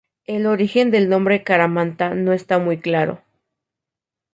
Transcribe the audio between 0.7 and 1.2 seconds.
del